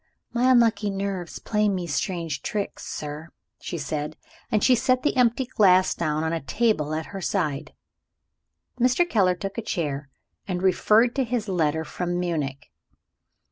"My 0.33 0.49
unlucky 0.49 0.89
nerves 0.89 1.37
play 1.37 1.69
me 1.69 1.85
strange 1.85 2.41
tricks, 2.41 2.87
sir," 2.87 3.29
she 3.59 3.75
answered, 3.77 4.17
as 4.51 4.63
she 4.63 4.73
set 4.73 5.03
the 5.03 5.15
empty 5.15 5.45
glass 5.45 5.93
down 5.93 6.23
on 6.23 6.33
a 6.33 6.41
table 6.41 6.95
at 6.95 7.05
her 7.13 7.21
side. 7.21 7.75
Mr. 8.79 9.07
Keller 9.07 9.35
took 9.35 9.59
a 9.59 9.61
chair 9.61 10.09
and 10.47 10.63
referred 10.63 11.13
to 11.17 11.23
his 11.23 11.47
letter 11.47 11.85
from 11.85 12.19
Munich. 12.19 12.71